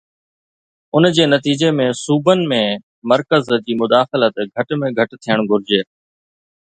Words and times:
ان 0.99 1.07
جي 1.17 1.25
نتيجي 1.33 1.69
۾ 1.81 1.85
صوبن 1.99 2.41
۾ 2.53 2.59
مرڪز 3.13 3.53
جي 3.67 3.77
مداخلت 3.83 4.43
گهٽ 4.57 4.75
۾ 4.85 4.93
گهٽ 5.01 5.15
ٿيڻ 5.27 5.45
گهرجي. 5.53 5.83